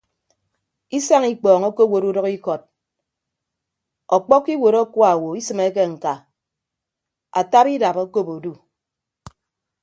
[0.97, 2.63] Isañ ikpọọñ okowot udʌkikọt
[4.15, 6.13] ọkpọkkọ iwuot akuaowo isịmeke ñka
[7.39, 8.53] ataba idap okop odu.